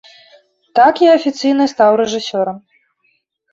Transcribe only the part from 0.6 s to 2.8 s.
Так я афіцыйна стаў рэжысёрам.